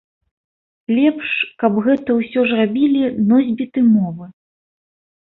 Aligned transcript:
Лепш, 0.99 1.27
каб 1.65 1.77
гэта 1.89 2.09
ўсё 2.19 2.39
ж 2.51 2.59
рабілі 2.63 3.01
носьбіты 3.31 3.89
мовы. 3.95 4.25